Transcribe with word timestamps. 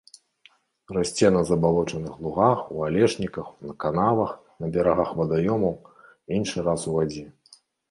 Расце 0.95 1.27
на 1.35 1.41
забалочаных 1.49 2.13
лугах, 2.27 2.59
у 2.77 2.81
алешніках, 2.87 3.53
канавах, 3.85 4.33
на 4.65 4.73
берагах 4.79 5.15
вадаёмаў, 5.21 5.75
іншы 6.41 6.57
раз 6.73 6.81
у 6.91 6.99
вадзе. 6.99 7.25